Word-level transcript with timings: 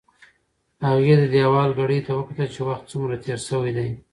هغې 0.87 1.13
د 1.21 1.23
دېوال 1.33 1.69
ګړۍ 1.79 1.99
ته 2.05 2.11
وکتل 2.19 2.47
چې 2.55 2.61
وخت 2.69 2.85
څومره 2.91 3.15
تېر 3.23 3.39
شوی 3.47 3.71
دی. 3.77 3.89